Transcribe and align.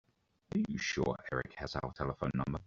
Are 0.55 0.59
you 0.67 0.77
sure 0.79 1.15
Erik 1.31 1.53
has 1.57 1.75
our 1.75 1.93
telephone 1.95 2.31
number? 2.33 2.59